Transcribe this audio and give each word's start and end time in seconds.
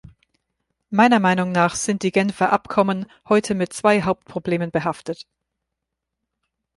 Meiner 0.89 1.19
Meinung 1.19 1.51
nach 1.51 1.75
sind 1.75 2.01
die 2.01 2.11
Genfer 2.11 2.51
Abkommen 2.51 3.05
heute 3.29 3.53
mit 3.53 3.71
zwei 3.71 4.01
Hauptproblemen 4.01 4.71
behaftet. 4.71 5.27